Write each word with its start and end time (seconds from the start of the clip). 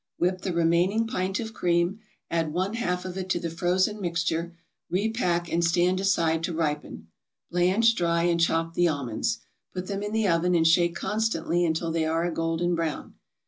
Whip 0.17 0.41
the 0.41 0.51
remaining 0.51 1.05
pint 1.05 1.39
of 1.39 1.53
cream, 1.53 1.99
add 2.31 2.51
one 2.51 2.73
half 2.73 3.05
of 3.05 3.19
it 3.19 3.29
to 3.29 3.39
the 3.39 3.51
frozen 3.51 4.01
mixture, 4.01 4.55
repack 4.89 5.47
and 5.51 5.63
stand 5.63 5.99
aside 5.99 6.43
to 6.45 6.55
ripen. 6.55 7.09
Blanch, 7.51 7.93
dry 7.93 8.23
and 8.23 8.39
chop 8.39 8.73
the 8.73 8.87
almonds. 8.87 9.41
Put 9.75 9.85
them 9.85 10.01
in 10.01 10.11
the 10.11 10.27
oven 10.27 10.55
and 10.55 10.65
shake 10.67 10.95
constantly 10.95 11.63
until 11.63 11.91
they 11.91 12.07
are 12.07 12.25
a 12.25 12.33
golden 12.33 12.73
brown. 12.73 13.13